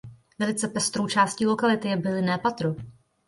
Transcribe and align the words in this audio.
Velice 0.39 0.67
pestrou 0.67 1.07
částí 1.07 1.45
lokality 1.45 1.87
je 1.87 1.97
bylinné 1.97 2.37
patro. 2.37 2.75